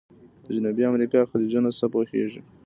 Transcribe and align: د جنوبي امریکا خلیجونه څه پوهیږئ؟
د 0.45 0.45
جنوبي 0.55 0.83
امریکا 0.91 1.19
خلیجونه 1.31 1.69
څه 1.77 1.85
پوهیږئ؟ 1.93 2.41